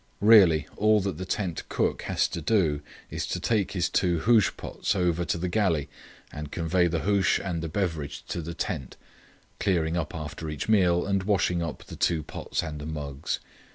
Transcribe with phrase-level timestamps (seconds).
[0.19, 4.49] "Really, all that the tent cook has to do is to take his two hoosh
[4.57, 5.89] pots over to the galley
[6.31, 8.97] and convey the hoosh and the beverage to the tent,
[9.59, 13.39] clearing up after each meal and washing up the two pots and the mugs.